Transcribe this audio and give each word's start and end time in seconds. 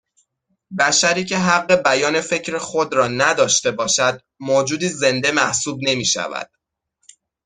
بشری 0.79 1.25
که 1.25 1.37
حق 1.37 1.83
بیان 1.83 2.21
فکر 2.21 2.57
خود 2.57 2.93
را 2.93 3.07
نداشته 3.07 3.71
باشد 3.71 4.21
موجودی 4.39 4.89
زنده 4.89 5.31
محسوب 5.31 5.79
نمیشود 5.83 6.49